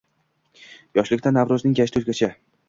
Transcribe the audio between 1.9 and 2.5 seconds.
o‘zgacha